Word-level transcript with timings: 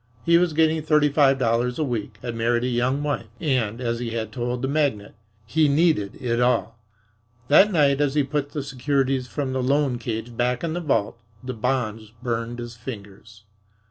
He 0.25 0.39
was 0.39 0.53
getting 0.53 0.81
thirty 0.81 1.09
five 1.09 1.37
dollars 1.37 1.77
a 1.77 1.83
week, 1.83 2.17
had 2.23 2.33
married 2.33 2.63
a 2.63 2.67
young 2.67 3.03
wife, 3.03 3.27
and, 3.39 3.79
as 3.79 3.99
he 3.99 4.09
had 4.09 4.31
told 4.31 4.63
the 4.63 4.67
magnate, 4.67 5.11
he 5.45 5.67
"needed 5.67 6.17
it 6.19 6.39
all." 6.41 6.79
That 7.49 7.71
night 7.71 8.01
as 8.01 8.15
he 8.15 8.23
put 8.23 8.49
the 8.49 8.63
securities 8.63 9.27
from 9.27 9.53
the 9.53 9.61
"loan 9.61 9.99
cage" 9.99 10.35
back 10.35 10.63
in 10.63 10.73
the 10.73 10.81
vault 10.81 11.19
the 11.43 11.53
bonds 11.53 12.13
burned 12.23 12.57
his 12.57 12.75
fingers. 12.75 13.43